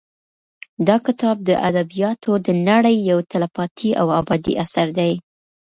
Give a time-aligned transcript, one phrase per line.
[0.87, 5.13] دا کتاب د ادبیاتو د نړۍ یو تلپاتې او ابدي اثر دی.